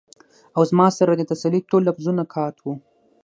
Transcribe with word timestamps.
او 0.55 0.61
زما 0.71 0.87
سره 0.97 1.13
د 1.15 1.21
تسلۍ 1.31 1.61
ټول 1.69 1.81
لفظونه 1.89 2.23
قات 2.33 2.55
وو 2.61 2.73
ـ 2.77 2.81